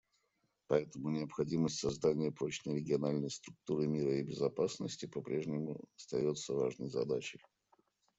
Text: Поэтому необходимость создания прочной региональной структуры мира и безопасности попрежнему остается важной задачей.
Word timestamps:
Поэтому 0.65 1.11
необходимость 1.11 1.77
создания 1.77 2.31
прочной 2.31 2.77
региональной 2.79 3.29
структуры 3.29 3.85
мира 3.85 4.15
и 4.17 4.23
безопасности 4.23 5.05
попрежнему 5.05 5.79
остается 5.95 6.53
важной 6.55 6.87
задачей. 6.89 7.39